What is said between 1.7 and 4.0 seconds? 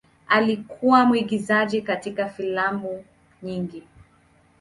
katika filamu nyingi.